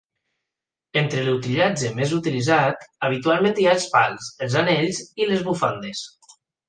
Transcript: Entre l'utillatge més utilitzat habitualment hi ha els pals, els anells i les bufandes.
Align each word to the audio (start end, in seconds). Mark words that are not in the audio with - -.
Entre 1.01 1.25
l'utillatge 1.25 1.91
més 1.99 2.15
utilitzat 2.19 2.87
habitualment 3.09 3.61
hi 3.61 3.67
ha 3.67 3.75
els 3.79 3.85
pals, 3.97 4.31
els 4.47 4.57
anells 4.63 5.03
i 5.25 5.29
les 5.33 5.45
bufandes. 5.51 6.03